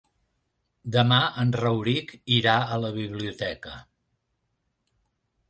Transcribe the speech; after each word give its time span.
Demà 0.95 1.19
en 1.43 1.53
Rauric 1.63 2.15
irà 2.39 2.57
a 2.63 2.81
la 2.85 2.91
biblioteca. 2.97 3.77